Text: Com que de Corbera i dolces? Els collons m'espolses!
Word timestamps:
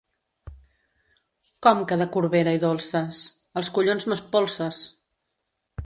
Com 1.67 1.83
que 1.91 1.99
de 2.03 2.07
Corbera 2.17 2.55
i 2.59 2.63
dolces? 2.65 3.23
Els 3.63 3.71
collons 3.79 4.11
m'espolses! 4.15 4.85